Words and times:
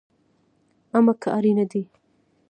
امه 0.97 1.13
که 1.21 1.29
اړين 1.37 1.59
دي 1.71 1.83